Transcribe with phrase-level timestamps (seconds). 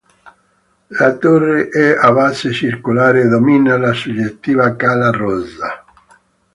[0.97, 5.85] La torre è a base circolare e domina la suggestiva Cala Rossa.